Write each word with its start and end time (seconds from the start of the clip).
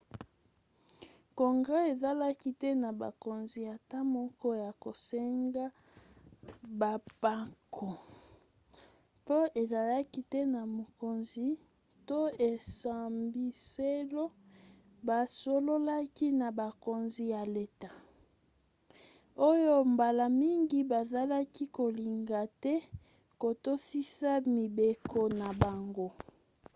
congrès 1.39 1.85
ezalaki 1.93 2.49
te 2.61 2.69
na 2.83 2.89
bokonzi 2.99 3.61
ata 3.75 3.99
moko 4.15 4.47
ya 4.63 4.71
kosenga 4.83 5.65
bampako 6.79 7.89
mpo 9.21 9.37
ezalaki 9.61 10.21
te 10.31 10.39
na 10.53 10.61
mokonzi 10.77 11.47
to 12.07 12.19
esambiselo 12.51 14.23
basololaki 15.07 16.27
na 16.41 16.47
bakonzi 16.59 17.23
ya 17.33 17.43
leta 17.55 17.91
oyo 19.49 19.75
mbala 19.93 20.25
mingi 20.41 20.79
bazalaki 20.91 21.63
kolinga 21.77 22.41
te 22.63 22.73
kotosisa 23.41 24.31
mibeko 24.55 25.21
na 25.39 25.47
bango 25.61 26.07